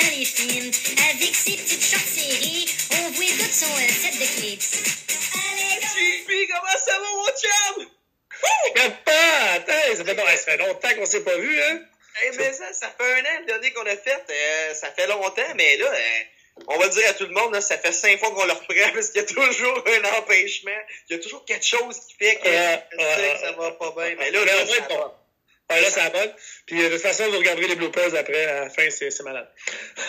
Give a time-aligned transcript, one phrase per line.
[0.00, 0.70] dans les films.
[1.10, 4.62] Avec ses petites shorts serrées, on voit tout son euh, set de clips.
[5.82, 7.86] JP, comment ça va, mon chum?
[8.76, 11.80] Attends, attends, ça fait, non, ça fait longtemps qu'on s'est pas vu, hein?
[12.24, 14.22] Eh, mais ça, ça fait un an, le dernier qu'on a fait.
[14.30, 16.20] euh, ça fait longtemps, mais là, euh,
[16.66, 18.74] on va dire à tout le monde, là, ça fait cinq fois qu'on le reprend
[18.94, 20.70] parce qu'il y a toujours un empêchement.
[21.08, 23.90] Il y a toujours quelque chose qui fait que, Euh, euh, que ça va pas
[23.96, 24.16] bien.
[24.18, 24.98] Mais là, là, en fait, ça bon.
[24.98, 25.14] va.
[25.70, 26.34] Ouais, là, ça va bonne.
[26.68, 29.48] Puis euh, de toute façon, vous regarderez les bloopers après, à la fin, c'est malade.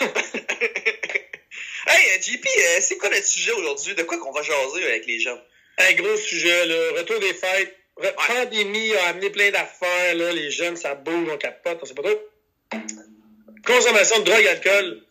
[1.86, 3.94] Hey, euh, JP, euh, c'est quoi notre sujet aujourd'hui?
[3.94, 5.38] De quoi qu'on va jaser avec les gens?
[5.78, 6.90] Un gros sujet, là.
[6.98, 7.74] Retour des fêtes.
[7.98, 10.30] Re- Pandémie a amené plein d'affaires, là.
[10.32, 12.20] Les jeunes, ça bouge, on capote, on sait pas trop.
[13.66, 15.02] Consommation de drogue, alcool.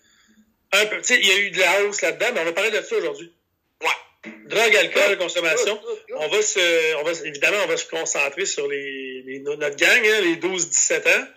[0.71, 2.53] Un peu, tu sais, il y a eu de la hausse là-dedans, mais on va
[2.53, 3.33] parler de ça aujourd'hui.
[3.81, 4.31] Ouais.
[4.45, 5.81] Drogue, alcool, consommation.
[6.17, 10.05] On va se, on va, évidemment, on va se concentrer sur les, les- notre gang,
[10.05, 11.27] hein, les 12-17 ans.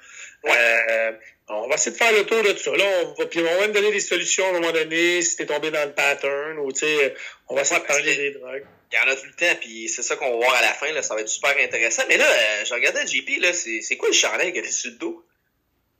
[0.44, 1.12] Euh,
[1.48, 2.76] on va essayer de faire le tour de tout ça.
[2.76, 5.36] Là, on va, puis on va même donner des solutions à un moment donné, si
[5.36, 7.14] t'es tombé dans le pattern, ou tu sais,
[7.48, 8.64] on va essayer Ouais, de parler des drogues.
[8.92, 10.74] Il y en a tout le temps, puis c'est ça qu'on va voir à la
[10.74, 12.02] fin, là, ça va être super intéressant.
[12.08, 14.90] Mais là, euh, je regardais JP, là, c'est c'est quoi le chandail que t'as sur
[14.90, 15.24] le dos?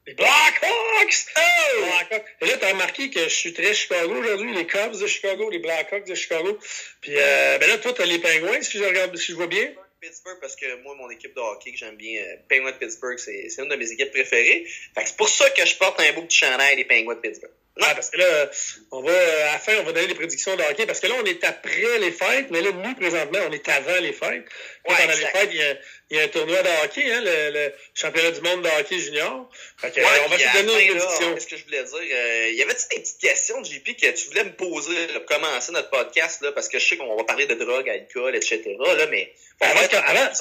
[0.07, 1.27] Les Blackhawks!
[1.37, 1.85] Oh!
[1.85, 2.27] Blackhawks.
[2.41, 5.61] Et là, t'as remarqué que je suis très Chicago aujourd'hui, les Cubs de Chicago, les
[5.61, 6.59] Blackhawks de Chicago.
[7.01, 9.73] Puis, euh, ben là, toi, t'as les Pingouins, si je regarde, si je vois bien.
[10.03, 13.19] Pittsburgh, parce que moi, mon équipe de hockey que j'aime bien, euh, Penguins de Pittsburgh,
[13.19, 14.67] c'est c'est une de mes équipes préférées.
[14.95, 17.21] Fait que c'est pour ça que je porte un beau petit chandail des Penguins de
[17.21, 17.53] Pittsburgh.
[17.81, 18.51] Ouais, parce que là,
[18.91, 21.07] on va, euh, à la fin, on va donner les prédictions de hockey, parce que
[21.07, 24.45] là, on est après les fêtes, mais là, nous, présentement, on est avant les fêtes.
[24.45, 25.33] Puis Ouais, pendant exact.
[25.35, 25.75] les fêtes, il y, a,
[26.11, 28.99] il y a un tournoi de hockey, hein, le, le championnat du monde de hockey
[28.99, 29.49] junior.
[29.81, 30.67] Fait que, Ouais, on va se donner fin, une
[30.99, 31.35] là, prédiction.
[31.35, 32.17] Qu'est-ce que je voulais dire?
[32.17, 35.73] Euh, y avait-tu des petites questions, JP, que tu voulais me poser là, pour commencer
[35.73, 39.07] notre podcast, là, parce que je sais qu'on va parler de drogue, alcool, etc., là,
[39.07, 40.35] mais on Avant être avant-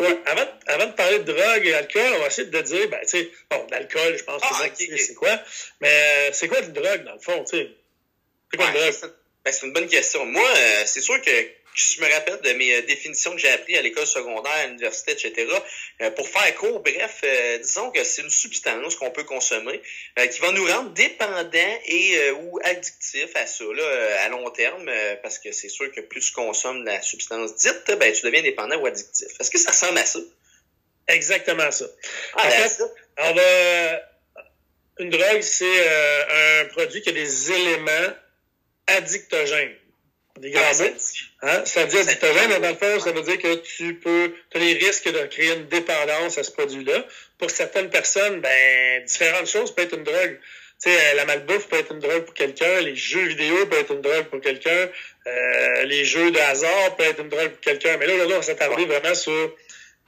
[0.00, 0.18] ouais.
[0.26, 3.00] avant, de- avant de parler de drogue et d'alcool, on va essayer de dire, ben,
[3.02, 5.40] tu sais, bon, l'alcool, je pense que Ah, c'est quoi.
[5.80, 7.70] Mais euh, c'est quoi de drogue, dans le fond, tu sais?
[8.50, 8.92] C'est quoi Ouais, de drogue?
[8.92, 9.06] c'est-
[9.44, 10.24] ben, c'est une bonne question.
[10.26, 11.30] Moi, euh, c'est sûr que
[11.76, 15.12] je me rappelle de mes euh, définitions que j'ai apprises à l'école secondaire, à l'université,
[15.12, 15.46] etc.
[16.00, 19.80] Euh, pour faire court, bref, euh, disons que c'est une substance qu'on peut consommer
[20.30, 24.90] qui va nous rendre dépendants et ou addictifs à ça là, à long terme,
[25.22, 28.76] parce que c'est sûr que plus tu consommes la substance dite, ben tu deviens dépendant
[28.76, 29.28] ou addictif.
[29.38, 30.20] Est-ce que ça ressemble à ça?
[31.08, 31.86] Exactement ça.
[32.34, 32.84] Ah, En ben, fait, ça.
[33.18, 34.02] On va.
[34.98, 38.14] Une drogue, c'est euh, un produit qui a des éléments
[38.86, 39.76] addictogènes.
[40.38, 40.62] Des grands.
[41.42, 41.64] Hein?
[41.64, 44.60] Ça dit addictogène, mais dans le fond, ça veut dire que tu peux, tu as
[44.60, 47.06] les risques de créer une dépendance à ce produit-là.
[47.38, 50.38] Pour certaines personnes, ben, différentes choses peuvent être une drogue.
[50.82, 53.94] Tu sais, la malbouffe peut être une drogue pour quelqu'un, les jeux vidéo peuvent être
[53.94, 54.90] une drogue pour quelqu'un,
[55.26, 57.96] euh, les jeux de hasard peuvent être une drogue pour quelqu'un.
[57.96, 59.56] Mais là, là, là on s'est vraiment sur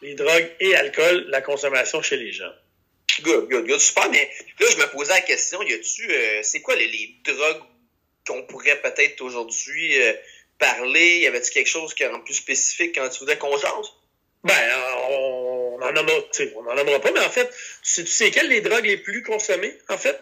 [0.02, 2.52] les drogues et alcool, la consommation chez les gens.
[3.22, 3.80] Good, good, good.
[3.80, 4.30] Super, mais
[4.60, 7.62] là, je me posais la question, y a-tu, euh, c'est quoi les, les drogues
[8.28, 10.12] qu'on pourrait peut-être aujourd'hui euh,
[10.58, 11.20] parler?
[11.20, 13.92] Y avait-tu quelque chose qui rend plus spécifique quand tu voudrais qu'on jase?
[14.44, 14.54] Ben,
[15.10, 17.50] on, on en sais, on en nommera pas, mais en fait,
[17.82, 20.20] tu sais quelles les drogues les plus consommées, en fait?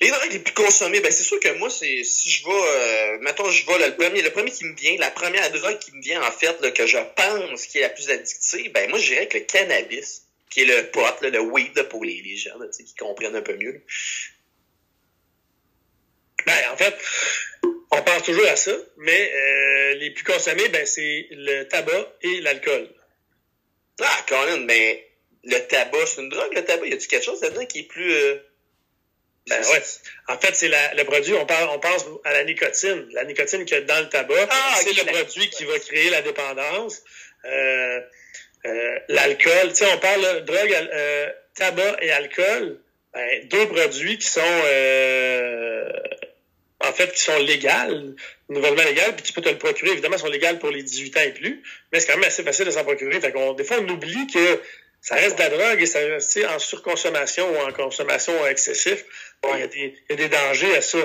[0.00, 3.18] Les drogues les plus consommées, ben c'est sûr que moi, c'est si je vais, euh,
[3.20, 5.92] mettons, je vais, là, le premier, le premier qui me vient, la première drogue qui
[5.92, 8.98] me vient, en fait, là, que je pense qui est la plus addictive, ben moi,
[8.98, 12.20] je dirais que le cannabis, qui est le pot, là, le weed, là, pour les,
[12.22, 13.82] les gens, là, tu sais, qui comprennent un peu mieux.
[16.84, 16.94] Fait,
[17.92, 22.40] on pense toujours à ça, mais euh, les plus consommés, ben, c'est le tabac et
[22.40, 22.88] l'alcool.
[24.00, 24.96] Ah, Colin, ben,
[25.44, 26.86] le tabac, c'est une drogue, le tabac?
[26.86, 28.12] Y a-tu quelque chose là-dedans qui est plus...
[28.12, 28.36] euh,
[29.48, 29.82] Ben, ouais.
[30.28, 33.08] En fait, c'est le produit, on, parle, on pense à la nicotine.
[33.12, 36.10] La nicotine qu'il y a dans le tabac, Ah, c'est le produit qui va créer
[36.10, 37.02] la dépendance.
[37.44, 38.00] Euh,
[38.66, 42.78] euh, l'alcool, tu sais, on parle de drogue, euh, tabac et alcool,
[43.14, 45.90] ben, deux produits qui sont euh,
[46.80, 48.14] en fait qui sont légales,
[48.48, 51.22] nouvellement légales, puis tu peux te le procurer, évidemment, sont légales pour les 18 ans
[51.22, 51.62] et plus,
[51.92, 53.20] mais c'est quand même assez facile de s'en procurer.
[53.20, 54.60] Fait des fois, on oublie que
[55.02, 59.04] ça reste de la drogue et ça reste en surconsommation ou en consommation excessive.
[59.42, 59.62] Bon, il y,
[60.12, 60.98] a des- dangers à ça.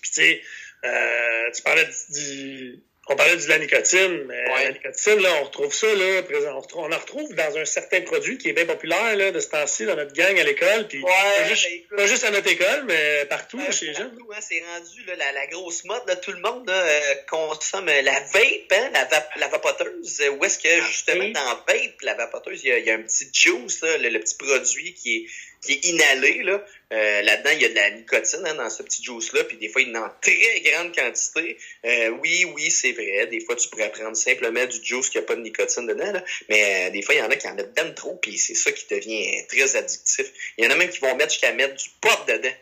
[0.00, 0.42] Puis tu sais,
[0.84, 4.64] euh, tu parlais du- on parlait de la nicotine, mais Ouais.
[4.64, 8.38] la nicotine, là, on retrouve ça, là, présent, on, en retrouve dans un certain produit
[8.38, 11.44] qui est bien populaire, là, de ce temps-ci, dans notre gang à l'école, puis pas,
[11.48, 14.08] juste, ben, pas juste à notre école, mais partout, Ouais, chez les gens.
[14.08, 16.02] partout, hein, c'est rendu là, la, la grosse mode.
[16.06, 20.20] Là, tout le monde là, euh, consomme la vape, hein, la, vap- la vapoteuse.
[20.22, 21.32] euh, Où est-ce que justement oui.
[21.32, 24.08] dans vape, la vapoteuse, il y a, il y a un petit juice, là, le,
[24.08, 25.26] le petit produit qui est
[25.60, 28.82] qui est inhalé, là, euh, là-dedans, il y a de la nicotine hein, dans ce
[28.82, 31.58] petit juice-là, puis des fois, il est en très grande quantité.
[31.84, 33.26] Euh, oui, oui, c'est vrai.
[33.26, 36.24] Des fois, tu pourrais prendre simplement du juice qui n'a pas de nicotine dedans, là,
[36.48, 38.54] mais euh, des fois, il y en a qui en mettent ben trop, puis c'est
[38.54, 40.26] ça qui devient très addictif.
[40.56, 42.54] Il y en a même qui vont mettre jusqu'à mettre du pot dedans.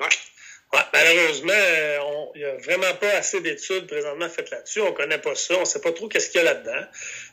[0.00, 0.08] Ouais.
[0.72, 1.98] Ouais, malheureusement, euh,
[2.34, 4.80] il n'y a vraiment pas assez d'études présentement faites là-dessus.
[4.80, 5.54] On connaît pas ça.
[5.58, 6.86] On sait pas trop qu'est-ce qu'il y a là-dedans.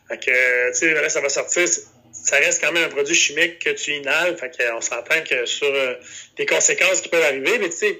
[0.08, 1.68] Fait que, tu sais, ça va sortir.
[2.14, 4.38] Ça reste quand même un produit chimique que tu inhales.
[4.38, 5.96] Fait qu'on s'entend que sur euh,
[6.38, 7.58] des conséquences qui peuvent arriver.
[7.60, 8.00] Mais tu sais,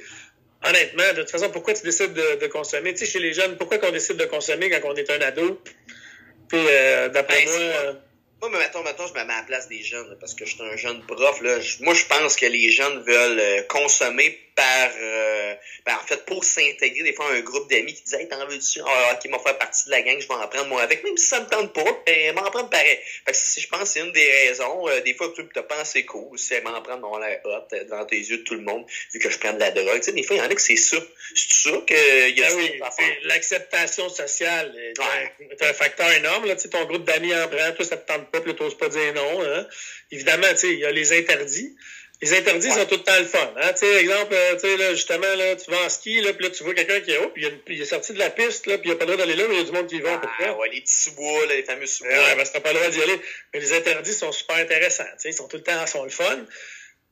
[0.64, 2.94] honnêtement, de toute façon, pourquoi tu décides de, de consommer?
[2.94, 5.62] Tu sais, chez les jeunes, pourquoi qu'on décide de consommer quand on est un ado?
[6.48, 7.54] Puis, euh, d'après Ben, moi...
[7.58, 7.94] c'est euh,
[8.42, 10.54] Moi, mais mettons, mettons, je me mets à la place des jeunes, parce que je
[10.54, 11.42] suis un jeune prof.
[11.42, 11.58] Là.
[11.82, 14.90] Moi, je pense que les jeunes veulent consommer par...
[15.02, 15.54] euh,
[15.86, 18.80] ben, en fait, pour s'intégrer, des fois, un groupe d'amis qui disent «Hey, t'en veux-tu?
[18.86, 21.18] Ah, ok, m'a faire partie de la gang, je vais en prendre moi avec.» Même
[21.18, 22.98] si ça me tente pas, ben, m'en prendre pareil.
[23.26, 25.60] Fait que si je pense que c'est une des raisons, euh, des fois, tu te
[25.60, 28.56] penses c'est cool, si m'en prendre mon l'air hot euh, devant tes yeux de tout
[28.56, 30.00] le monde, vu que je prends de la drogue.
[30.00, 30.98] Tu sais, des fois, il y en a que c'est ça.
[31.36, 35.32] C'est ça qu'il y a Ben oui, c'est l'acceptation sociale est un- Ouais.
[35.52, 36.46] est un, facteur énorme.
[36.46, 38.78] Là, Tu sais, ton groupe d'amis en prend, toi, ça te tente pas, puis t'oses
[38.78, 39.44] pas dire non.
[39.44, 39.68] Hein.
[40.12, 41.76] Évidemment, tu sais, il y a les interdits.
[42.24, 42.74] Les interdits Ouais.
[42.74, 43.54] sont tout le temps le fun.
[43.58, 43.74] Hein.
[43.74, 46.46] Tu sais, exemple, euh, tu sais, là, justement, là, tu vas en ski, là, puis
[46.46, 48.78] là, tu vois quelqu'un qui est haut, puis il, est sorti de la piste, là,
[48.78, 49.98] puis il a pas le droit d'aller là, mais il y a du monde qui
[49.98, 50.22] y va.
[50.40, 52.14] Ah, ouais, les petits sous-bois, les fameux sous-bois.
[52.14, 53.20] Ouais, parce que t'as pas le droit d'y aller.
[53.54, 55.04] Mais les interdits sont super intéressants.
[55.04, 56.46] tu sais, Ils sont tout le temps sont le fun.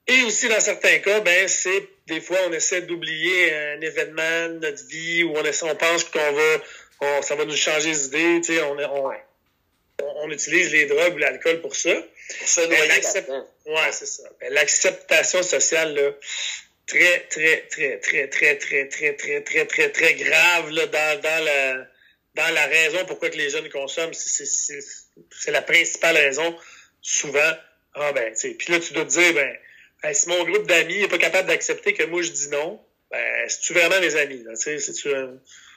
[0.07, 4.59] Et aussi, dans certains cas, ben, c'est des fois, on essaie d'oublier un événement de
[4.67, 6.57] notre vie où on, essaie, on pense qu'on va,
[7.01, 8.41] on- ça va nous changer les idées.
[8.43, 9.13] tu sais, On, on, on,
[10.23, 11.91] on utilise les drogues ou l'alcool pour ça.
[12.67, 12.87] Ben.
[13.65, 14.23] Ouais, c'est ça.
[14.39, 16.11] Ben, L'acceptation sociale, là,
[16.87, 21.43] très, très, très, très, très, très, très, très, très, très, très grave là, dans, dans
[21.45, 21.87] la
[22.33, 24.13] dans la raison pourquoi que les jeunes consomment.
[24.13, 26.55] C'est- la principale raison,
[27.01, 27.51] souvent.
[27.93, 28.49] Ah ben, tu sais.
[28.51, 29.53] Puis là, tu dois te dire, ben,
[30.03, 32.81] hey, si mon groupe d'amis n'est pas capable d'accepter que moi je dis non,
[33.11, 34.51] ben, c'est-tu vraiment mes amis, là?
[34.55, 35.09] Tu sais, c'est-tu.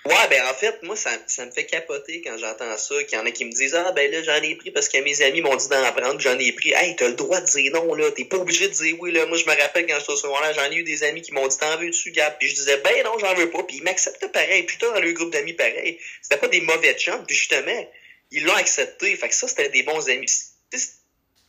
[0.07, 3.21] Ouais, ben en fait, moi, ça, ça me fait capoter quand j'entends ça, qu'il y
[3.21, 5.41] en a qui me disent Ah ben là, j'en ai pris parce que mes amis
[5.41, 6.75] m'ont dit d'en prendre, j'en ai pris.
[6.75, 9.25] Hey, t'as le droit de dire non, là, t'es pas obligé de dire oui, là.
[9.25, 11.49] Moi, je me rappelle quand j'étais au secondaire, j'en ai eu des amis qui m'ont
[11.49, 12.37] dit T'en veux-tu, Gab?
[12.39, 13.63] Puis je disais Ben non, j'en veux pas.
[13.63, 14.65] Puis ils m'acceptaient pareil.
[14.65, 15.99] Putain, dans le groupe d'amis pareil.
[16.21, 17.89] C'était pas des mauvais chums, puis justement,
[18.31, 19.17] ils l'ont accepté.
[19.17, 20.29] Fait que ça, c'était des bons amis.
[20.29, 20.91] Si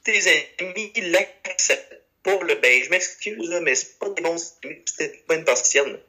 [0.06, 4.82] tes amis l'acceptent pas, là, ben je m'excuse, là, mais c'est pas des bons amis,
[4.86, 6.00] c'était pas une partielle.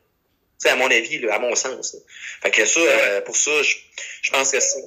[0.58, 1.94] C'est à mon avis, là, à mon sens.
[1.94, 2.00] là.
[2.42, 3.74] Fait que ça, euh, pour ça, je,
[4.22, 4.82] je pense que c'est,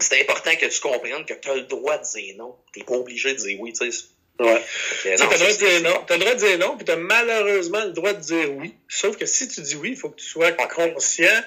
[0.00, 2.56] c'est important que tu comprennes que tu as le droit de dire non.
[2.72, 4.04] T'es pas obligé de dire oui, tu sais.
[4.40, 4.60] Ouais.
[5.02, 6.04] Que, Tu non, as le droit de dire non.
[6.06, 8.74] T'as le droit de dire non, puis t'as malheureusement le droit de dire oui.
[8.88, 11.42] Sauf que si tu dis oui, il faut que tu sois conscient,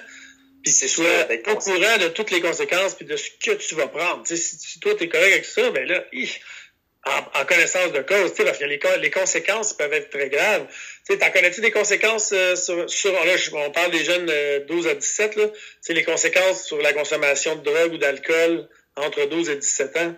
[0.62, 1.04] puis tu sois
[1.52, 4.24] au courant de toutes les conséquences, puis de ce que tu vas prendre.
[4.26, 6.28] Tu si, si toi, t'es correct avec ça, ben là, hi,
[7.34, 10.66] en, connaissance de cause, parce que les, les conséquences peuvent être très graves.
[11.06, 13.14] Tu sais, t'en connais-tu des conséquences euh, sur,
[13.54, 15.44] on parle des jeunes euh, 12 à 17, là,
[15.88, 20.14] les conséquences sur la consommation de drogue ou d'alcool entre 12 et 17 ans?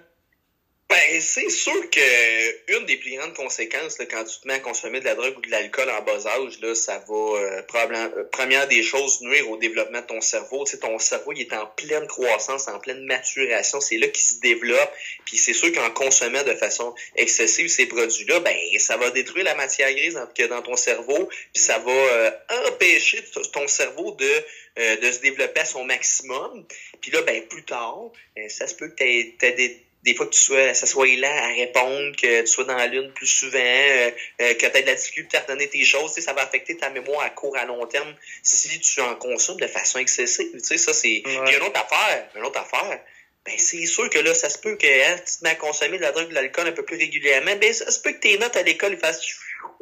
[0.91, 4.59] Ben, c'est sûr que une des plus grandes conséquences là, quand tu te mets à
[4.59, 8.11] consommer de la drogue ou de l'alcool en bas âge, là, ça va euh, probablement
[8.17, 10.65] euh, première des choses nuire au développement de ton cerveau.
[10.65, 14.25] Tu sais, ton cerveau il est en pleine croissance, en pleine maturation, c'est là qu'il
[14.25, 14.93] se développe.
[15.27, 19.55] Puis c'est sûr qu'en consommant de façon excessive ces produits-là, ben ça va détruire la
[19.55, 22.31] matière grise que dans ton cerveau, puis ça va euh,
[22.67, 23.23] empêcher
[23.53, 24.45] ton cerveau de
[24.79, 26.65] euh, de se développer à son maximum.
[27.01, 30.33] Puis là, ben plus tard, euh, ça se peut que t'aies des des fois que
[30.33, 33.59] tu sois, ça soit là à répondre, que tu sois dans la lune plus souvent,
[33.59, 36.33] euh, euh, que tu aies de la difficulté à redonner tes choses, tu sais, ça
[36.33, 39.99] va affecter ta mémoire à court, à long terme si tu en consommes de façon
[39.99, 40.53] excessive.
[40.53, 41.23] Tu sais, ça c'est.
[41.25, 41.45] Ouais.
[41.47, 43.01] Puis une autre affaire, une autre affaire.
[43.47, 45.97] Ben, c'est sûr que là, ça se peut que hein, tu te mets à consommer
[45.97, 47.57] de la drogue, de l'alcool un peu plus régulièrement.
[47.57, 49.25] Ben, ça se peut que tes notes à l'école fassent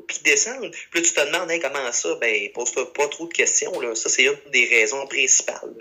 [0.07, 0.71] puis descendent.
[0.91, 3.79] Puis là, tu te demandes hein, comment ça, ben, pose-toi pas trop de questions.
[3.81, 3.95] Là.
[3.95, 5.75] Ça, c'est une des raisons principales.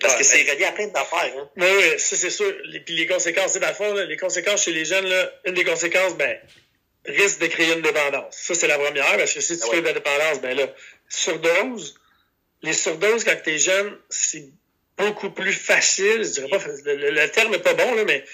[0.00, 1.32] Parce que c'est relié à plein d'affaires.
[1.38, 1.50] Hein.
[1.56, 2.52] Oui, oui, ça c'est sûr.
[2.64, 6.14] Les, puis les conséquences, c'est là, les conséquences chez les jeunes, là, une des conséquences,
[6.16, 6.38] ben,
[7.06, 8.36] risque de créer une dépendance.
[8.36, 9.82] Ça, c'est la première, parce que si tu Ah crées ouais.
[9.82, 10.66] de la dépendance, ben là,
[11.08, 11.98] surdose,
[12.62, 14.44] les surdoses quand t'es jeune, c'est
[14.98, 18.24] beaucoup plus facile, je dirais pas, le, le- terme est pas bon, là, mais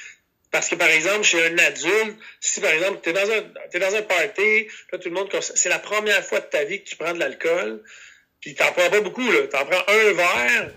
[0.51, 3.95] parce que, par exemple, chez un adulte, si, par exemple, t'es dans un, t'es dans
[3.95, 6.97] un party, là, tout le monde, c'est la première fois de ta vie que tu
[6.97, 7.83] prends de l'alcool,
[8.41, 9.47] puis t'en prends pas beaucoup, là.
[9.49, 10.71] T'en prends un verre,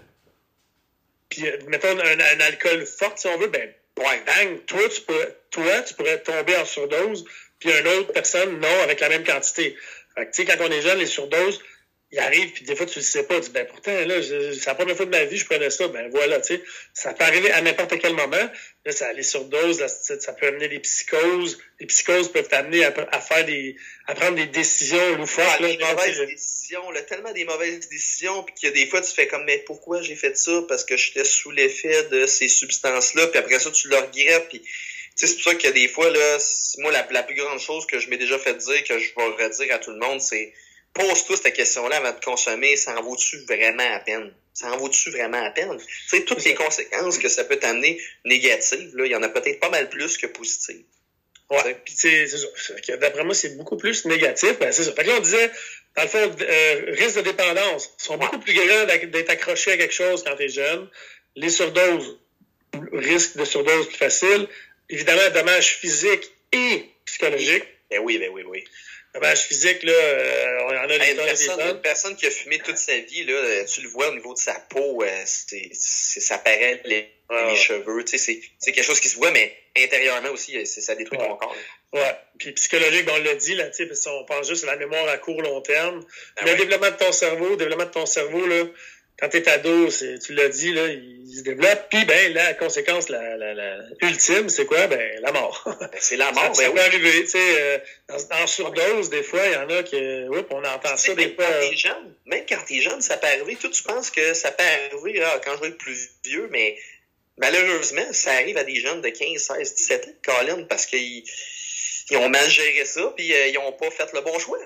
[1.30, 4.22] puis, euh, mettons, un, un alcool fort, si on veut, ben, Ouais.
[4.26, 7.24] bang, toi, tu pourrais, toi, tu pourrais tomber en surdose,
[7.60, 9.78] puis une autre personne, non, avec la même quantité.
[10.16, 11.62] Fait que, tu sais, quand on est jeune, les surdoses,
[12.16, 13.36] il arrive, puis des fois, tu le sais pas.
[13.36, 15.90] Tu dis, ben pourtant, là, c'est la première fois de ma vie, je prenais ça.
[15.90, 16.64] Ben voilà, tu sais.
[16.94, 18.50] Ça peut arriver à n'importe quel moment.
[18.86, 21.58] Là, ça aller sur dose, ça, peut amener des psychoses.
[21.82, 23.76] Les psychoses peuvent t'amener à, à, faire des,
[24.08, 25.44] à prendre des décisions loufoques.
[25.46, 29.28] Ah, des mauvaises décisions, là, tellement des mauvaises décisions, puis que des fois, tu fais
[29.28, 30.64] comme, mais pourquoi j'ai fait ça?
[30.70, 34.64] Parce que j'étais sous l'effet de ces substances-là, puis après ça, tu le regrettes, puis
[35.16, 36.38] c'est pour ça que des fois, là,
[36.78, 39.44] moi, la, la plus grande chose que je m'ai déjà fait dire, que je vais
[39.44, 40.54] redire à tout le monde, c'est
[40.96, 44.34] pose-toi cette question-là avant de consommer, ça en vaut-tu vraiment à peine?
[44.54, 45.78] Ça en vaut-tu vraiment à peine?
[45.78, 49.30] Tu sais, toutes les conséquences que ça peut t'amener négatives, là, il y en a
[49.30, 50.86] peut-être pas mal plus que positives.
[51.50, 52.48] Ouais, puis c'est ça.
[52.98, 54.58] D'après moi, c'est beaucoup plus négatif.
[54.58, 54.94] Ben, c'est ça.
[54.94, 55.52] Fait que là, on disait,
[55.96, 59.94] dans le fond, euh, risque de dépendance sont beaucoup plus grands d'être accroché à quelque
[59.94, 60.90] chose quand tu es jeune.
[61.36, 62.18] Les surdoses,
[62.94, 64.48] risque de surdose plus facile.
[64.90, 67.66] Évidemment, dommages physiques et psychologiques.
[67.92, 68.64] Ben oui, ben oui, oui
[69.16, 72.60] dommage physique, là, euh, on en a des, une, personne, une personne qui a fumé
[72.60, 75.74] toute sa vie, là, euh, tu le vois au niveau de sa peau, euh, c'est,
[75.74, 80.30] ça paraît les, les cheveux, tu sais, c'est quelque chose qui se voit, mais intérieurement
[80.30, 81.56] aussi, ça détruit ton corps.
[81.94, 82.16] Ouais.
[82.38, 85.18] Puis psychologique, on l'a dit, là, tu sais, on pense juste à la mémoire à
[85.18, 86.06] court long terme.
[86.44, 88.66] Ben le développement de ton cerveau, le développement de ton cerveau, là,
[89.18, 91.90] quand tu es ado, tu l'as dit, là, il se développe.
[91.90, 94.88] Puis ben la conséquence la, la, la ultime, c'est quoi?
[94.88, 95.64] Ben la mort.
[95.80, 96.56] Ben, c'est la mort.
[96.56, 97.24] ça, ben, peut arriver.
[97.24, 97.78] Tu sais, euh,
[98.32, 99.96] en, surdose, des fois, il y en a qui.
[100.30, 101.46] Oups, on entend ça des fois.
[101.46, 103.56] Quand jeune, même quand t'es jeune, ça peut arriver.
[103.56, 106.78] Toi, tu penses que ça peut arriver là, quand je vais être plus vieux, mais
[107.38, 111.24] malheureusement, ça arrive à des jeunes de 15, 16, 17 ans, Colin, parce qu'ils
[112.12, 114.60] ils ont mal géré ça, puis euh, ils n'ont pas fait le bon choix.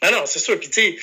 [0.00, 0.58] Ah non, c'est sûr.
[0.58, 0.96] Puis tu sais,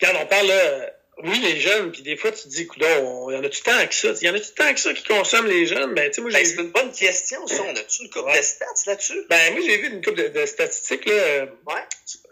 [0.00, 0.92] quand on parle là,
[1.24, 3.94] oui, les jeunes, puis des fois, tu te dis, il y en a-tu tant que
[3.94, 4.08] ça?
[4.20, 5.94] Il y en a-tu tant que ça qui consomment les jeunes?
[5.94, 7.62] Ben, moi, ben, c'est une bonne question, ça.
[7.62, 9.24] On a-tu une coupe de stats là-dessus?
[9.28, 11.46] Ben, moi, j'ai vu une coupe de, statistiques, là.
[11.66, 11.82] Ouais.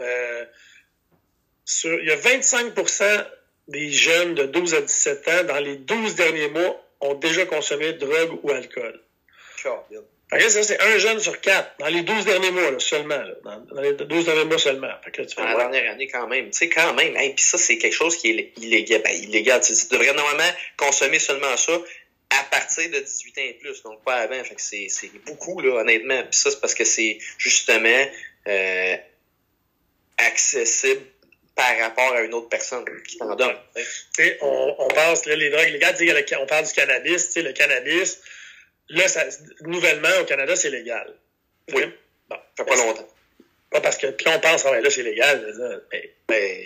[0.00, 0.44] Euh,
[1.64, 3.26] sur, il y a 25%
[3.68, 7.92] des jeunes de 12 à 17 ans, dans les 12 derniers mois, ont déjà consommé
[7.94, 9.00] drogue ou alcool.
[10.28, 13.16] Fait ça, c'est un jeune sur quatre, dans les 12 derniers mois là, seulement.
[13.16, 14.90] Là, dans, les 12 derniers mois seulement.
[15.04, 16.50] Fait que, tu dans la dernière année, quand même.
[16.50, 17.16] Tu sais, quand même.
[17.16, 19.02] Hey, Puis ça, c'est quelque chose qui est illégal.
[19.02, 19.60] Ben, illégal.
[19.60, 21.80] Tu devrais normalement consommer seulement ça
[22.30, 24.42] à partir de 18 ans et plus, donc pas avant.
[24.42, 26.20] Fait que c'est, c'est beaucoup, là, honnêtement.
[26.24, 28.06] Puis ça, c'est parce que c'est justement
[28.48, 28.96] euh,
[30.18, 31.02] accessible
[31.54, 33.56] par rapport à une autre personne qui t'en donne.
[34.40, 35.94] On, on pense, là, les drogues illégales,
[36.40, 38.18] on parle du cannabis, tu sais, le cannabis
[38.88, 39.24] Là, ça,
[39.62, 41.14] nouvellement, au Canada, c'est légal.
[41.72, 41.82] Oui.
[42.28, 42.36] Bon.
[42.56, 43.08] Ça fait pas longtemps.
[43.70, 45.82] Pas parce que, puis on pense, ah, là, c'est légal.
[46.28, 46.64] Mais,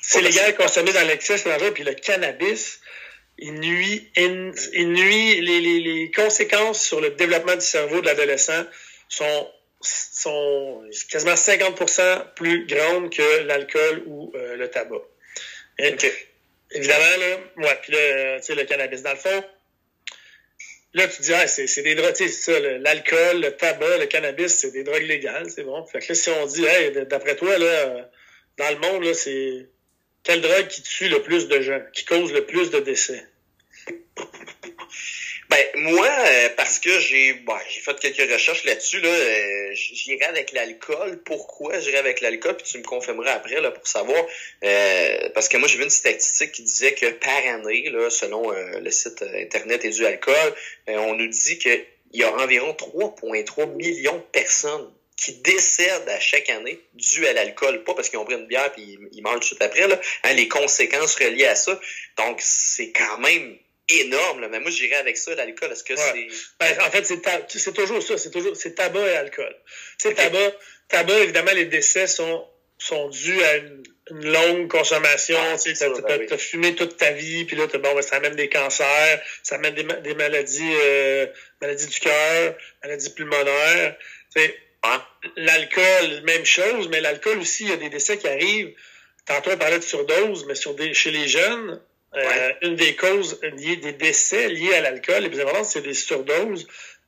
[0.00, 1.36] c'est légal consommer dans l'excès,
[1.72, 2.80] puis le cannabis,
[3.38, 8.64] il nuit, il, nuit les, les, les, conséquences sur le développement du cerveau de l'adolescent
[9.08, 9.50] sont,
[9.80, 15.02] sont quasiment 50% plus grandes que l'alcool ou euh, le tabac.
[15.78, 19.44] Évidemment, là, ouais, puis là, tu sais, le cannabis, dans le fond,
[20.94, 24.72] Là, tu dis, ah, c'est des drogues, c'est ça, l'alcool, le tabac, le cannabis, c'est
[24.72, 25.84] des drogues légales, c'est bon.
[25.86, 26.66] Fait que là, si on dit,
[27.08, 28.10] d'après toi, là,
[28.58, 29.68] dans le monde, là, c'est
[30.22, 33.26] quelle drogue qui tue le plus de gens, qui cause le plus de décès?
[35.52, 40.24] Ben moi, euh, parce que j'ai bon, j'ai fait quelques recherches là-dessus, là, euh, j'irai
[40.24, 41.22] avec l'alcool.
[41.26, 42.56] Pourquoi j'irai avec l'alcool?
[42.56, 44.24] Puis tu me confirmeras après là, pour savoir.
[44.64, 48.50] Euh, parce que moi, j'ai vu une statistique qui disait que par année, là, selon
[48.50, 50.54] le site Internet et du alcool,
[50.88, 56.48] on nous dit qu'il y a environ 3,3 millions de personnes qui décèdent à chaque
[56.48, 59.40] année dû à l'alcool, pas parce qu'ils ont pris une bière puis ils, meurent tout
[59.40, 61.78] de suite après, là, hein, les conséquences reliées à ça.
[62.16, 63.58] Donc, c'est quand même
[64.00, 64.48] énorme, là.
[64.48, 65.72] mais moi j'irais avec ça, l'alcool.
[65.72, 66.26] Est-ce que c'est.
[66.60, 69.54] Ben, en fait, c'est toujours ça, c'est toujours c'est tabac et alcool.
[69.98, 70.52] Tu sais, tabac,
[70.88, 72.46] tabac, évidemment, les décès sont,
[72.78, 75.38] sont dus à une, longue consommation.
[75.40, 78.48] Ah, tu t'as ben fumé toute ta vie, puis là, bon, ben, ça amène des
[78.48, 81.26] cancers, ça amène des, des maladies, euh,
[81.60, 83.96] maladies du cœur, maladies pulmonaires.
[85.36, 88.74] L'alcool, même chose, mais l'alcool aussi, il y a des décès qui arrivent.
[89.24, 91.80] Tantôt, on parlait de surdose, mais sur des, chez les jeunes,
[92.14, 95.94] euh, une des causes liées des décès liés à l'alcool, les plus importantes, c'est des
[95.94, 96.66] surdoses.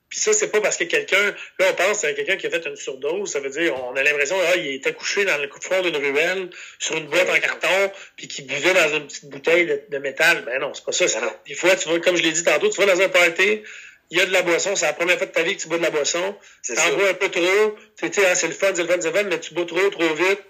[0.09, 2.65] Puis ça, c'est pas parce que quelqu'un, là, on pense à quelqu'un qui a fait
[2.67, 5.83] une surdose, ça veut dire, on a l'impression, ah, il était couché dans le fond
[5.83, 9.99] d'une ruelle, sur une boîte en carton, puis qu'il buvait dans une petite bouteille de,
[9.99, 10.45] métal.
[10.47, 11.07] Ben non, c'est pas ça.
[11.49, 13.63] Des fois, tu vois, comme je l'ai dit tantôt, tu vas dans un party,
[14.11, 15.69] il y a de la boisson, c'est la première fois de ta vie que tu
[15.69, 16.37] bois de la boisson.
[16.69, 19.11] T'en bois un peu trop, tu sais, ah, c'est le fun, c'est le fun, c'est
[19.11, 20.43] le fun, mais tu bois trop, trop vite,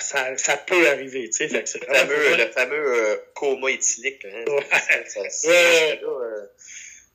[0.00, 1.48] ça, ça peut arriver, tu sais.
[1.48, 4.24] le fameux, le fameux euh, coma éthylique.
[4.24, 4.64] Hein, ouais.
[5.46, 6.46] Euh,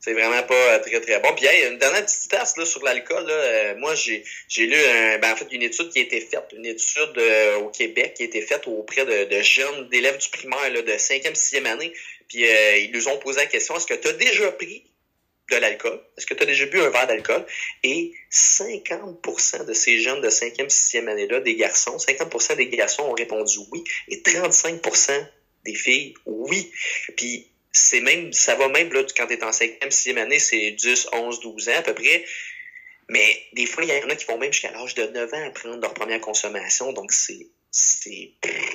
[0.02, 1.34] C'est vraiment pas euh, très, très bon.
[1.36, 3.26] Puis, hey, une dernière petite tasse là, sur l'alcool.
[3.26, 6.22] Là, euh, moi, j'ai, j'ai lu un, ben, en fait une étude qui a été
[6.22, 10.18] faite, une étude euh, au Québec qui a été faite auprès de, de jeunes, d'élèves
[10.18, 11.94] du primaire là, de 5e, 6e année.
[12.30, 14.84] Puis, ils nous ont posé la question, est-ce que tu as déjà pris
[15.50, 16.00] de l'alcool?
[16.18, 17.46] Est-ce que tu as déjà bu un verre d'alcool?
[17.84, 23.14] Et 50% de ces jeunes de 5e, 6e année-là, des garçons, 50% des garçons ont
[23.14, 25.28] répondu oui et 35%
[25.66, 26.72] des filles oui.
[27.18, 30.72] Puis c'est même, ça va même, là, quand tu es en 5e, 6e année, c'est
[30.72, 32.26] 10, 11, 12 ans à peu près.
[33.10, 35.48] Mais des fois, il y en a qui vont même jusqu'à l'âge de 9 ans
[35.48, 36.94] à prendre leur première consommation.
[36.94, 38.34] Donc, c'est, c'est,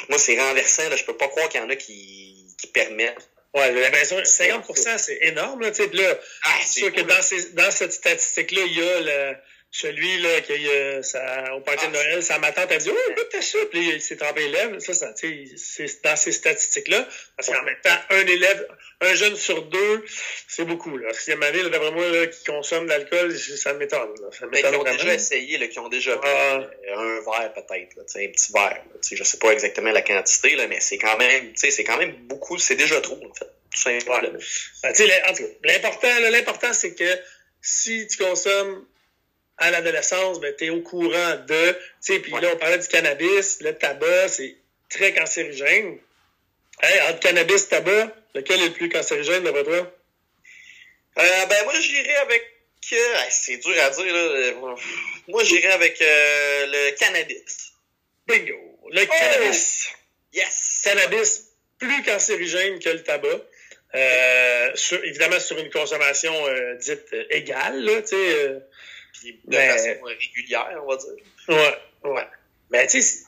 [0.08, 0.96] moi, c'est renversant, là.
[0.96, 3.30] Je peux pas croire qu'il y en a qui, qui permettent.
[3.54, 5.90] Ouais, l'impression, 50%, c'est énorme, là, tu sais.
[5.92, 9.36] Là, Ah, c'est sûr que dans, ces, dans cette statistique-là, il y a le,
[9.74, 10.56] celui là qui a
[10.98, 13.38] eu ça, au party de Noël, sa ma tante a dit Oh, écoute ta
[13.70, 14.78] puis il s'est trempé les lèvres.
[14.78, 17.08] Ça, ça tu sais, c'est dans ces statistiques-là.
[17.36, 18.68] Parce qu'en même temps, un élève,
[19.04, 20.04] un jeune sur deux,
[20.48, 20.96] c'est beaucoup.
[20.96, 21.12] Là.
[21.14, 24.14] Sixième année, là, d'après moi, là, qui consomme de l'alcool, ça m'étonne.
[24.20, 24.28] là.
[24.32, 24.96] Ça Mais qui m'étonne ont vraiment.
[24.98, 26.60] déjà essayé, là, qui ont déjà pris Ah.
[26.96, 28.82] un verre peut-être, là, un petit verre.
[28.92, 32.12] Là, je sais pas exactement la quantité, là, mais c'est quand même, c'est quand même
[32.26, 33.46] beaucoup, c'est déjà trop, en fait.
[33.74, 34.20] Tout simplement.
[34.82, 37.18] Ben, tu sais, en tout cas, l'important, l'important, c'est que
[37.60, 38.86] si tu consommes
[39.58, 41.76] à l'adolescence, ben, tu es au courant de,
[42.20, 42.40] puis Ouais.
[42.40, 44.56] là, on parlait du cannabis, le tabac, c'est
[44.90, 45.98] très cancérigène.
[46.82, 49.92] Hey, entre cannabis et tabac, lequel est le plus cancérigène, d'après toi?
[51.18, 52.42] Euh, ben, moi, j'irais avec,
[52.92, 54.74] euh, c'est dur à dire, là.
[55.28, 57.72] Moi, j'irais avec euh, le cannabis.
[58.26, 58.54] Bingo!
[58.82, 58.88] Oh!
[58.92, 59.88] Le cannabis.
[60.32, 60.80] Yes!
[60.84, 61.44] Cannabis,
[61.78, 63.28] plus cancérigène que le tabac.
[63.94, 68.48] Euh, sur- évidemment, sur une consommation euh, dite égale, là, tu sais.
[69.24, 71.14] de Mais- façon régulière, on va dire.
[71.48, 72.26] Ouais, ouais.
[72.70, 73.22] Ben, tu sais,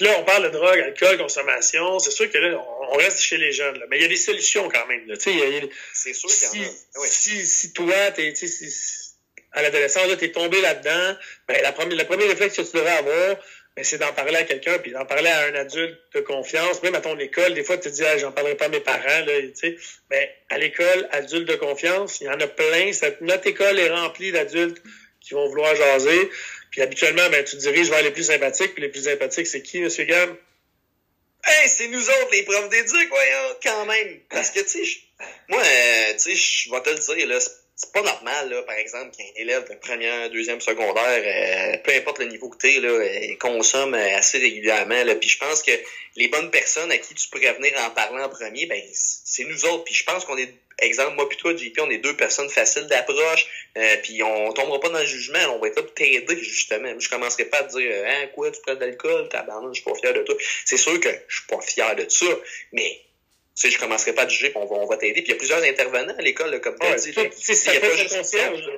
[0.00, 1.98] là, on parle de drogue, alcool, consommation.
[1.98, 2.56] C'est sûr que là,
[2.90, 3.78] on reste chez les jeunes.
[3.78, 3.86] Là.
[3.88, 5.06] Mais il y a des solutions quand même.
[5.06, 5.16] Là.
[5.16, 7.02] Tu y a- il y a- C'est sûr qu'il si, y en a.
[7.02, 7.08] Oui.
[7.10, 9.10] si, si toi, t'es, tu si- si-
[9.52, 11.16] à l'adolescence, là, t'es tombé là-dedans,
[11.48, 13.36] ben, la première, le premier réflexe que tu devrais avoir,
[13.76, 16.94] ben, c'est d'en parler à quelqu'un, puis d'en parler à un adulte de confiance, même
[16.94, 17.54] à ton école.
[17.54, 19.76] Des fois, tu te dis, ah, j'en parlerai pas à mes parents, là, tu sais.
[20.10, 22.92] Mais à l'école, adulte de confiance, il y en a plein.
[22.92, 24.80] Cette, notre école est remplie d'adultes
[25.20, 26.30] qui vont vouloir jaser.
[26.70, 29.78] Puis habituellement, ben, tu diriges vers les plus sympathiques, puis les plus sympathiques, c'est qui,
[29.78, 29.88] M.
[30.06, 30.36] Gam?
[31.44, 34.20] Hey, c'est nous autres, les profs d'éduc, voyons, quand même.
[34.28, 35.00] Parce que, tu sais,
[35.48, 37.38] moi, euh, tu sais, je vais te le dire, là,
[37.80, 41.22] c'est- pas normal, là, par exemple, qu'un élève de première, deuxième, secondaire,
[41.74, 45.14] euh, peu importe le niveau que t'es, là, euh, consomme euh, assez régulièrement, là.
[45.16, 45.72] Puis je pense que
[46.16, 49.64] les bonnes personnes à qui tu pourrais venir en parler en premier, ben, c'est nous
[49.66, 49.84] autres.
[49.84, 52.86] Puis je pense qu'on est, exemple, moi puis toi, JP, on est deux personnes faciles
[52.86, 56.36] d'approche, euh, puis on tombera pas dans le jugement, on va être là pour t'aider,
[56.38, 56.92] justement.
[56.98, 59.90] Je commencerai pas à te dire, hein, quoi, tu prends de l'alcool, tabarnak, je suis
[59.90, 60.34] pas fier de toi.
[60.64, 62.26] C'est sûr que je suis pas fier de ça,
[62.72, 63.00] mais
[63.60, 65.20] tu sais, je commencerai pas à juger, puis on va, on va t'aider.
[65.20, 67.12] Puis il y a plusieurs intervenants à l'école, comme tu as Ouais, dit.
[67.12, 68.70] tout- tu ça y a peut pas être le juste concierge.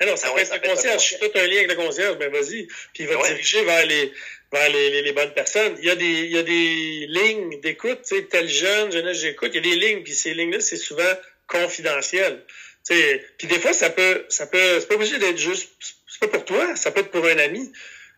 [0.00, 1.02] Ah non, ça Ah ouais, ça être le concierge.
[1.02, 2.66] Je suis tout un lien avec le concierge, ben vas-y.
[2.66, 3.22] Puis il va Ouais.
[3.28, 4.12] te diriger vers les
[4.52, 5.76] vers les, les, les bonnes personnes.
[5.80, 9.06] Il y a des il y a des lignes d'écoute, tu sais, tel jeune, jeune
[9.08, 11.12] âge j'écoute, il y a des lignes, puis ces lignes-là, c'est souvent
[11.46, 12.44] confidentiel.
[12.86, 15.70] Tu sais, puis des fois, ça peut, ça peut, c'est pas obligé d'être juste,
[16.08, 17.70] c'est pas pour toi, ça peut être pour un ami.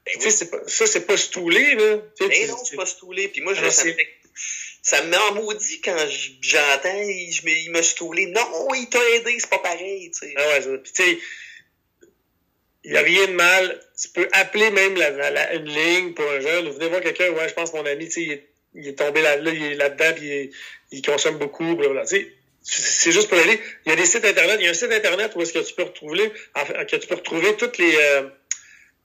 [0.06, 1.98] Ben Tu sais, c'est pas, ça, c'est pas stoulé, là.
[2.18, 3.28] Tu Mais tu- non, tu- c'est pas stoulé.
[3.28, 4.08] Puis moi, je, Ah, ça, me c'est- fait-
[4.84, 5.96] ça me met en maudit quand
[6.42, 8.26] j'entends, il, je il m'a stoulé.
[8.26, 10.34] Non, il t'a aidé, c'est pas pareil, tu sais.
[10.36, 11.18] Ah tu sais,
[12.84, 13.80] il n'y a rien de mal.
[13.98, 16.68] Tu peux appeler même la, une ligne pour un jeune.
[16.68, 18.44] Venez voir quelqu'un, ouais, je pense que mon ami, tu sais,
[18.74, 20.52] il est, tombé là, il est là-dedans, puis
[20.92, 22.04] il, consomme beaucoup, blablabla.
[22.04, 23.58] Tu sais, c'est juste pour aller.
[23.86, 25.60] Il y a des sites internet, il y a un site internet où est-ce que
[25.60, 26.30] tu peux retrouver,
[26.90, 28.28] que tu peux retrouver toutes les, euh,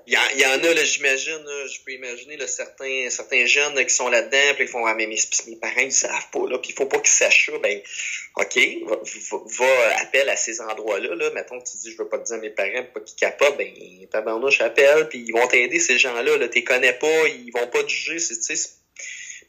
[0.06, 4.08] il y, y en a, j'imagine, je peux imaginer là, certains, certains jeunes qui sont
[4.08, 6.74] là-dedans, puis ils font, ah, mais mes, mes parents, ils savent pas, là, puis il
[6.74, 7.58] faut pas qu'ils sachent ça.
[7.58, 7.78] Ben,
[8.36, 8.96] OK, va,
[9.58, 11.30] va, à ces endroits-là, là.
[11.34, 13.70] Mettons tu dis, je veux pas te dire à mes parents pas qu'ils capotent, ben,
[14.10, 17.82] tabarnouche, appelle, puis ils vont t'aider, ces gens-là, là, t'es connais pas, ils vont pas
[17.82, 18.70] te juger, tu sais,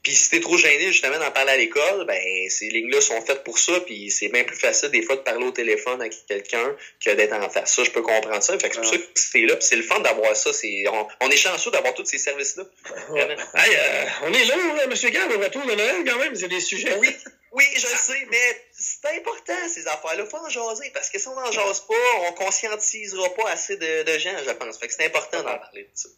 [0.03, 3.43] puis si t'es trop gêné justement d'en parler à l'école, ben ces lignes-là sont faites
[3.43, 6.75] pour ça, puis c'est bien plus facile des fois de parler au téléphone avec quelqu'un
[7.03, 7.75] que d'être en face.
[7.75, 8.57] Ça, je peux comprendre ça.
[8.57, 10.53] Fait que c'est pour ça que c'est là, c'est le fun d'avoir ça.
[10.53, 12.63] C'est on, on est chanceux d'avoir tous ces services-là.
[13.09, 13.37] ouais.
[13.55, 15.11] Hey, euh, on est long, là, M.
[15.11, 16.95] Gall, au retour de Noël, quand même, c'est des sujets.
[16.97, 17.09] Oui,
[17.51, 20.25] oui, je le sais, mais c'est important ces affaires-là.
[20.25, 24.03] Faut en jaser parce que si on n'en jase pas, on conscientisera pas assez de,
[24.03, 24.77] de gens, je pense.
[24.77, 26.09] Fait que c'est important d'en parler de ça.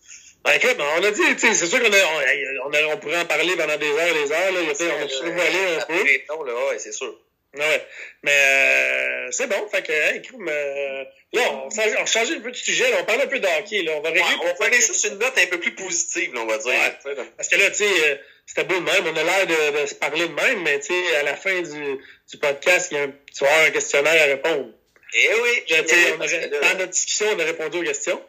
[0.43, 3.55] Ben, écoute, on a dit, tu sais, c'est sûr qu'on on, on, pourrait en parler
[3.55, 4.59] pendant des heures et des heures, là.
[4.65, 6.03] On a survolé un peu.
[6.29, 7.15] Non, là, ouais, c'est sûr.
[7.53, 7.85] Ouais.
[8.23, 12.55] Mais euh, c'est bon, fait que, hey, euh, là, on, on change un peu de
[12.55, 13.91] sujet, là, on parle un peu de hockey, là.
[13.97, 14.23] On va régler.
[14.23, 16.57] Ouais, on va aller ça sur une note un peu plus positive, là, on va
[16.57, 16.71] dire.
[16.71, 17.15] Ouais.
[17.37, 18.15] Parce que là, tu sais, euh,
[18.47, 20.87] c'était beau de même, on a l'air de, de se parler de même, mais tu
[20.87, 21.97] sais, à la fin du,
[22.31, 24.69] du podcast, il y a un, tu vas avoir un questionnaire à répondre.
[25.13, 27.79] Eh oui, Là, eh, on parce a- que là- dans notre discussion, on a répondu
[27.79, 28.21] aux questions.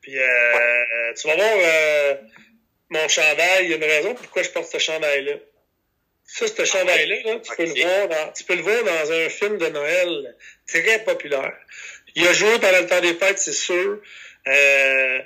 [0.00, 2.14] Puis, euh, tu vas voir euh,
[2.90, 5.34] mon chandail, il y a une raison pourquoi je porte ce chandail-là.
[6.24, 9.28] Ça, ce chandail-là, là, tu, peux le voir dans, tu peux le voir dans un
[9.30, 11.56] film de Noël très populaire.
[12.14, 14.00] Il a joué pendant le temps des fêtes, c'est sûr.
[14.46, 15.20] Euh,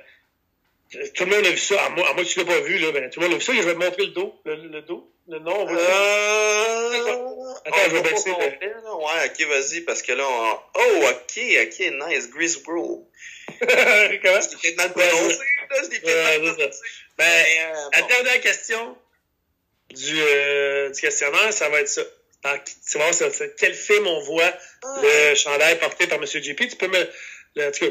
[1.14, 1.82] tout le monde a vu ça.
[1.85, 3.44] À moi, à moi tu l'as pas vu, là, ben, tout le monde a vu
[3.44, 3.52] ça.
[3.52, 4.40] Je vais te montrer le dos.
[4.44, 5.12] Le, le dos.
[5.28, 7.54] Le nom, on va Euh...
[7.64, 8.94] Attends, on je vais baisser le-.
[8.94, 10.58] Ouais, ok, vas-y, parce que là, on...
[10.74, 13.04] Oh, ok, ok, nice, Griswold.
[13.61, 14.40] Comment?
[14.40, 15.38] Je l'ai peut-être mal prononcé,
[15.70, 16.55] là, je l'ai peut-être Ouais, mal c'est ça.
[16.55, 16.78] prononcé.
[17.18, 18.96] Ben, Euh, La dernière question
[19.90, 22.02] du, euh, du questionnaire, ça va être ça.
[22.44, 24.52] Dans- tu vas voir, ça- ça- quel film on voit
[25.02, 26.26] le chandail porté par M.
[26.26, 26.68] JP.
[26.68, 27.05] Tu peux me...
[27.55, 27.85] cas, tu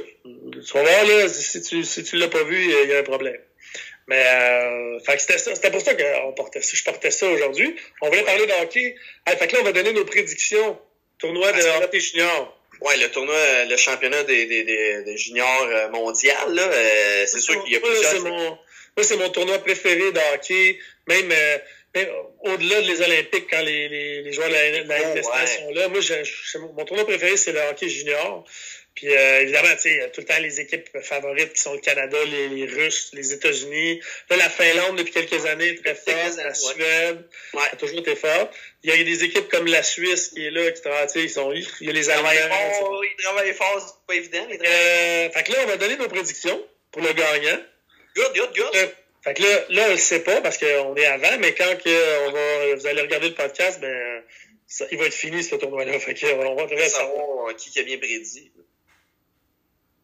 [0.74, 3.40] vas voir, là, si tu, si tu l'as pas vu, il y a un problème.
[4.08, 5.56] Mais, euh, fait que c'était ça.
[5.56, 7.76] C'était pour ça que on portait, ça- je portais ça aujourd'hui.
[8.02, 8.96] On voulait parler de hockey.
[9.28, 10.78] Fait que là, on va donner nos prédictions.
[11.20, 12.58] Tournoi de Parce hockey junior.
[12.82, 17.26] Ouais, le tournoi, euh, le championnat des, des, des, des juniors euh, mondial, là, euh,
[17.28, 18.22] c'est sûr qu'il y a Moi, plusieurs...
[18.24, 18.50] mon,
[18.98, 20.80] moi, c'est mon tournoi préféré de hockey.
[21.08, 21.58] Même, euh,
[21.94, 22.10] même
[22.44, 25.48] au-delà des Olympiques, quand les, les, les joueurs de la, de la Oh, ouais.
[25.48, 28.46] sont là, moi, je- je- mon tournoi préféré, c'est le hockey junior.
[28.94, 31.62] Puis euh, évidemment, tu sais, il y a tout le temps les équipes favorites qui
[31.62, 34.02] sont le Canada, les, les Russes, les États-Unis.
[34.30, 36.38] Là, la Finlande, depuis quelques années, très Quelques forte.
[36.38, 36.54] La.
[36.54, 37.62] Suède Ouais.
[37.72, 38.54] a toujours été forte.
[38.84, 41.52] Il y a des équipes comme la Suisse qui est là, qui sais, ils sont,
[41.54, 42.30] il y a les Allemands.
[42.34, 44.46] ils travaillent fort, c'est pas évident.
[44.50, 44.60] Ils.
[44.66, 47.62] Euh, fait que là, on va donner nos prédictions pour le gagnant.
[48.16, 48.76] Good, good, good.
[48.76, 48.88] Euh,
[49.24, 52.28] Fait que là, là, on le sait pas parce qu'on est avant, mais quand que
[52.28, 54.24] on va, vous allez regarder le podcast, ben,
[54.68, 55.98] ça- il va être fini ce tournoi-là.
[56.00, 57.56] Fait que on va On va devrait savoir.
[57.56, 58.52] qui a bien prédit.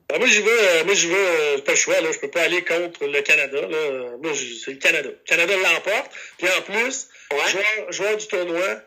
[0.10, 2.12] Ben, moi, j'y vais, euh, moi, j'y vais, euh, j'ai pas le choix, là.
[2.12, 3.78] Je peux pas aller contre le Canada, là.
[3.78, 5.10] Euh, Moi, c'est le Canada.
[5.10, 6.12] Le Canada l'emporte.
[6.38, 7.39] Puis en plus, Ouais.
[7.52, 8.82] joueur, joueur du tournoi,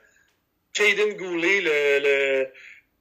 [0.73, 2.49] Caden Goulet, le, le,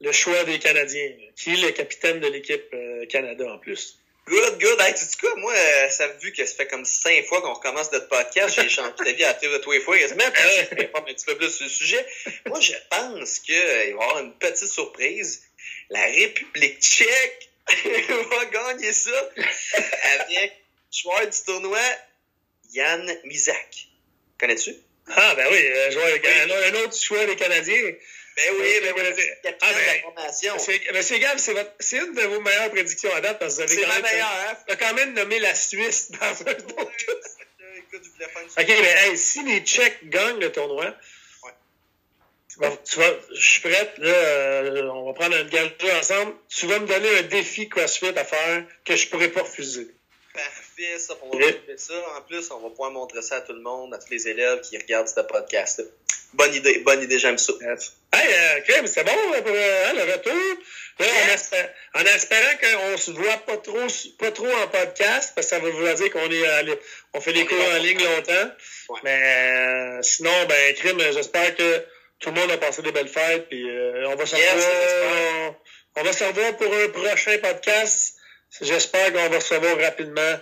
[0.02, 3.96] le choix des Canadiens, qui est le capitaine de l'équipe euh, Canada en plus.
[4.28, 4.80] Good, good.
[4.82, 7.54] Hey, tu sais quoi, moi, euh, ça vu que ça fait comme cinq fois qu'on
[7.54, 11.02] recommence notre podcast, j'ai changé d'avis à tous les fois, quasiment, puis je vais un
[11.02, 12.06] petit peu plus sur le sujet.
[12.48, 15.42] Moi, je pense qu'il va y avoir une petite surprise.
[15.90, 17.49] La République tchèque
[18.32, 21.80] va gagner ça avec le joueur du tournoi,
[22.74, 23.88] Yann Mizak.
[24.40, 24.76] Connais-tu?
[25.12, 27.82] Ah, ben oui, euh, joueur, un, un autre choix des Canadiens.
[28.36, 29.24] Ben oui, ben oui,
[29.62, 30.54] Ah, ben, formation.
[30.56, 33.64] Monsieur, Monsieur Gab, c'est votre- c'est une de vos meilleures prédictions à date parce que
[33.64, 34.56] vous avez quand même, meilleure, hein?
[34.66, 37.38] vous avez quand même nommé la Suisse dans un podcast.
[38.58, 40.96] OK, mais hey, si les Tchèques gagnent le tournoi.
[42.52, 46.34] Tu vas, tu vas- je suis prête, là, euh, on va prendre un gage ensemble.
[46.50, 49.88] Tu vas me donner un défi CrossFit à faire que je pourrais pas refuser.
[50.34, 51.94] Parfait, ça, on va faire ça.
[52.18, 54.62] En plus, on va pouvoir montrer ça à tout le monde, à tous les élèves
[54.62, 55.86] qui regardent ce podcast-là.
[56.34, 57.54] Bonne idée, bonne idée, j'aime ça.
[58.14, 60.34] Hey, euh, Crème, c'est bon là, pour euh, hein, le retour?
[61.00, 63.88] Là, en, espé- en espérant qu'on se voit pas trop,
[64.20, 66.80] pas trop en podcast, parce que ça veut vouloir dire qu'on est allé-
[67.14, 67.80] on fait est cours en là.
[67.80, 68.52] ligne longtemps.
[68.90, 69.00] Ouais.
[69.04, 71.84] Mais euh, sinon, ben, Crème, j'espère que
[72.20, 73.48] tout le monde a passé des belles fêtes.
[73.50, 75.56] Puis euh, on va Yes, revoir.
[75.96, 78.16] on va se revoir pour un prochain podcast.
[78.62, 80.36] J'espère qu'on va se revoir rapidement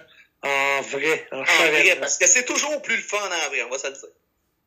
[0.43, 3.69] en vrai, en, En vrai, parce que c'est toujours plus le fun en vrai, on
[3.69, 4.09] va se le dire.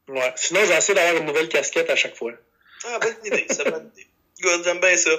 [0.08, 0.32] Ouais.
[0.36, 2.32] Sinon, j'ai essayé d'avoir une nouvelle casquette à chaque fois.
[2.84, 4.06] Ah, bonne idée, c'est une bonne idée.
[4.42, 5.10] Good, j'aime bien ça.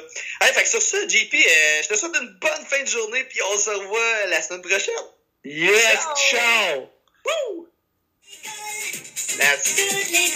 [0.41, 3.23] Hey, fait que sur ça, JP, euh, je te souhaite une bonne fin de journée,
[3.25, 4.93] puis on se revoit la semaine prochaine.
[5.45, 6.89] Yes, Ciao.
[7.23, 9.00] ciao!
[9.37, 9.71] That's.
[9.71, 10.31] Absolutely,